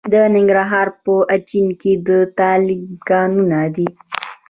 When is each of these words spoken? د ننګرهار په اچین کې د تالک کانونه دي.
د 0.11 0.13
ننګرهار 0.35 0.87
په 1.03 1.13
اچین 1.35 1.67
کې 1.81 1.93
د 2.07 2.09
تالک 2.37 2.81
کانونه 3.09 3.59
دي. 3.75 3.87